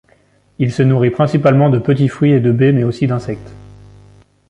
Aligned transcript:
Il 0.57 0.71
se 0.73 0.81
nourrit 0.81 1.11
principalement 1.11 1.69
de 1.69 1.77
petits 1.77 2.07
fruits 2.07 2.31
et 2.31 2.39
de 2.39 2.51
baies, 2.51 2.71
mais 2.71 2.83
aussi 2.83 3.05
d'insectes. 3.05 3.51